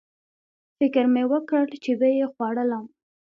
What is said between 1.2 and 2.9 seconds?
وکړ چې ویې خوړلم